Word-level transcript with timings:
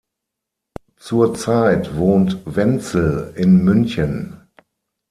Zurzeit 0.97 1.95
wohnt 1.95 2.39
Wenzl 2.47 3.33
in 3.35 3.63
München. 3.63 4.47